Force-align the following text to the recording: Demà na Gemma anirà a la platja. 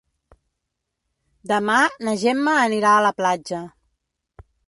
Demà 1.51 1.75
na 2.07 2.15
Gemma 2.23 2.57
anirà 2.63 2.95
a 2.97 3.05
la 3.09 3.13
platja. 3.23 3.63